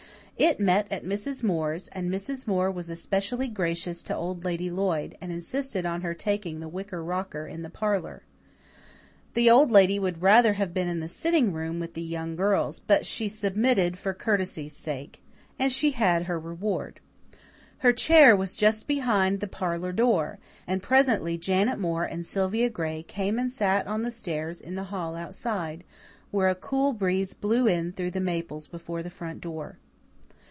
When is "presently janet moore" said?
20.81-22.05